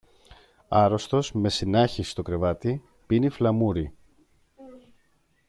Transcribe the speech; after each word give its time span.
Άρρωστος 0.67 1.31
με 1.31 1.49
συνάχι 1.49 2.03
στο 2.03 2.21
κρεβάτι, 2.21 2.83
πίνει 3.07 3.29
φλαμούρι 3.29 3.93